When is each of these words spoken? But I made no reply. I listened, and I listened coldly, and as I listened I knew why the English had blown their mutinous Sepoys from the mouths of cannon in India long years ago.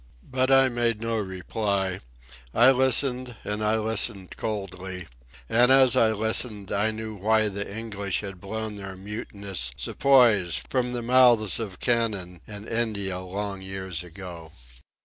But 0.31 0.49
I 0.49 0.67
made 0.67 0.99
no 0.99 1.19
reply. 1.19 1.99
I 2.55 2.71
listened, 2.71 3.35
and 3.43 3.63
I 3.63 3.75
listened 3.77 4.35
coldly, 4.35 5.05
and 5.47 5.71
as 5.71 5.95
I 5.95 6.11
listened 6.11 6.71
I 6.71 6.89
knew 6.89 7.13
why 7.13 7.49
the 7.49 7.71
English 7.71 8.21
had 8.21 8.41
blown 8.41 8.77
their 8.77 8.95
mutinous 8.95 9.71
Sepoys 9.77 10.55
from 10.71 10.93
the 10.93 11.03
mouths 11.03 11.59
of 11.59 11.79
cannon 11.79 12.41
in 12.47 12.67
India 12.67 13.19
long 13.19 13.61
years 13.61 14.03
ago. 14.03 14.51